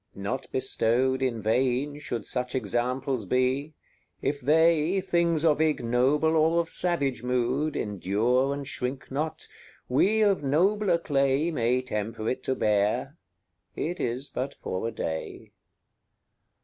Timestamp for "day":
14.91-15.51